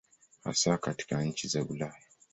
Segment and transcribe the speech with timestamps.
[0.43, 2.01] Hasa katika nchi za Ulaya.